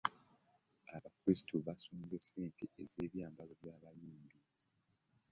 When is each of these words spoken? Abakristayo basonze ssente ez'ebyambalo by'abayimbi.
Abakristayo 0.95 1.59
basonze 1.67 2.15
ssente 2.23 2.63
ez'ebyambalo 2.83 3.53
by'abayimbi. 3.59 4.37